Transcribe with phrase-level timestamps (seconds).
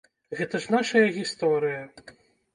[0.39, 1.85] Гэта ж нашая гісторыя.